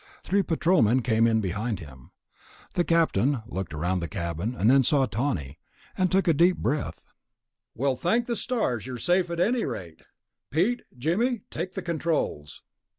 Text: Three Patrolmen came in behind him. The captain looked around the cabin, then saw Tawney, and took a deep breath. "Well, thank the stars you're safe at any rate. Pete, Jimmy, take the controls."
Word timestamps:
Three 0.23 0.41
Patrolmen 0.41 1.03
came 1.03 1.27
in 1.27 1.41
behind 1.41 1.77
him. 1.79 2.09
The 2.73 2.83
captain 2.83 3.43
looked 3.45 3.71
around 3.71 3.99
the 3.99 4.07
cabin, 4.07 4.53
then 4.57 4.81
saw 4.81 5.05
Tawney, 5.05 5.59
and 5.95 6.11
took 6.11 6.27
a 6.27 6.33
deep 6.33 6.57
breath. 6.57 7.05
"Well, 7.75 7.95
thank 7.95 8.25
the 8.25 8.35
stars 8.35 8.87
you're 8.87 8.97
safe 8.97 9.29
at 9.29 9.39
any 9.39 9.63
rate. 9.63 10.01
Pete, 10.49 10.81
Jimmy, 10.97 11.41
take 11.51 11.73
the 11.75 11.83
controls." 11.83 12.63